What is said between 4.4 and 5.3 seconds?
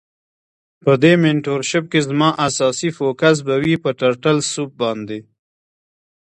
سوپ باندی.